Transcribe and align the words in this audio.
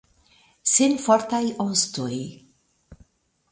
Senfortaj 0.75 1.43
ostoj! 1.65 2.19